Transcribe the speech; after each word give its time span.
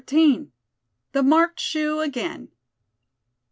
THE 1.11 1.21
MARKED 1.21 1.59
SHOE 1.59 1.99
AGAIN. 1.99 2.49